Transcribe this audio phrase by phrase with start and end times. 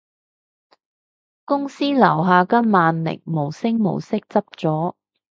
[1.45, 4.95] 公司樓下間萬寧無聲無息執咗